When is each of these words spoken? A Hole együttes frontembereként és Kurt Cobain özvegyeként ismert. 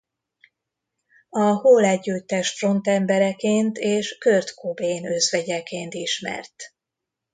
A 1.29 1.39
Hole 1.43 1.87
együttes 1.87 2.49
frontembereként 2.57 3.77
és 3.77 4.17
Kurt 4.17 4.53
Cobain 4.53 5.11
özvegyeként 5.11 5.93
ismert. 5.93 6.55